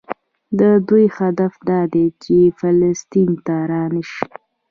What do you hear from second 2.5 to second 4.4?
فلسطین ته رانشي.